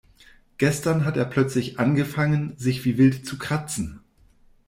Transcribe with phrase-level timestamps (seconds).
[0.57, 3.99] Gestern hat er plötzlich angefangen, sich wie wild zu kratzen.